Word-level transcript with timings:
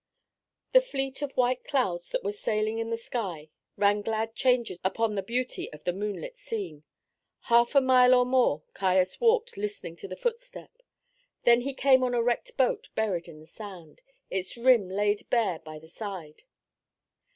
The 0.73 0.81
fleet 0.81 1.21
of 1.21 1.33
white 1.37 1.63
clouds 1.63 2.09
that 2.09 2.23
were 2.23 2.31
sailing 2.31 2.79
in 2.79 2.89
the 2.89 2.97
sky 2.97 3.51
rang 3.77 4.01
glad 4.01 4.33
changes 4.33 4.79
upon 4.83 5.13
the 5.13 5.21
beauty 5.21 5.71
of 5.71 5.83
the 5.83 5.93
moonlit 5.93 6.35
scene. 6.35 6.81
Half 7.41 7.75
a 7.75 7.81
mile 7.81 8.15
or 8.15 8.25
more 8.25 8.63
Caius 8.73 9.21
walked 9.21 9.57
listening 9.57 9.95
to 9.97 10.07
the 10.07 10.15
footstep; 10.15 10.71
then 11.43 11.61
he 11.61 11.75
came 11.75 12.01
on 12.03 12.15
a 12.15 12.23
wrecked 12.23 12.57
boat 12.57 12.89
buried 12.95 13.27
in 13.27 13.41
the 13.41 13.45
sand, 13.45 14.01
its 14.31 14.57
rim 14.57 14.89
laid 14.89 15.29
bare 15.29 15.59
by 15.59 15.77
the 15.77 15.87
tide. 15.87 16.45